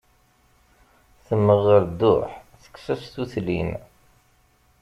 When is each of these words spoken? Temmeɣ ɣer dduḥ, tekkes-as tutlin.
Temmeɣ 1.25 1.59
ɣer 1.67 1.81
dduḥ, 1.91 2.29
tekkes-as 2.61 3.03
tutlin. 3.13 3.71